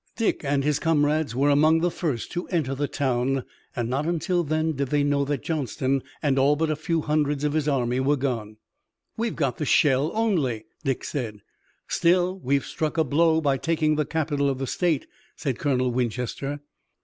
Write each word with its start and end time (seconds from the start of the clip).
Dick 0.17 0.43
and 0.43 0.63
his 0.63 0.79
comrades 0.79 1.35
were 1.35 1.51
among 1.51 1.81
the 1.81 1.91
first 1.91 2.31
to 2.31 2.47
enter 2.47 2.73
the 2.73 2.87
town, 2.87 3.43
and 3.75 3.87
not 3.87 4.07
until 4.07 4.43
then 4.43 4.71
did 4.71 4.87
they 4.87 5.03
know 5.03 5.23
that 5.23 5.43
Johnston 5.43 6.01
and 6.23 6.39
all 6.39 6.55
but 6.55 6.71
a 6.71 6.75
few 6.75 7.01
hundreds 7.01 7.43
of 7.43 7.53
his 7.53 7.67
army 7.67 7.99
were 7.99 8.15
gone. 8.17 8.57
"We've 9.15 9.35
got 9.35 9.57
the 9.59 9.65
shell 9.65 10.09
only," 10.15 10.65
Dick 10.83 11.03
said. 11.03 11.41
"Still 11.87 12.39
we've 12.39 12.65
struck 12.65 12.97
a 12.97 13.03
blow 13.03 13.41
by 13.41 13.57
taking 13.57 13.95
the 13.95 14.03
capital 14.07 14.49
of 14.49 14.57
the 14.57 14.65
state," 14.65 15.05
said 15.35 15.59
Colonel 15.59 15.91
Winchester. 15.91 16.61